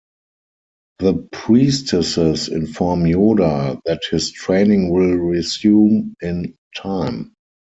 The 0.97 1.13
priestesses 1.31 2.47
inform 2.47 3.03
Yoda 3.03 3.79
that 3.85 4.01
his 4.09 4.31
training 4.31 4.89
will 4.89 5.13
resume 5.15 6.15
in 6.23 6.55
time. 6.75 7.35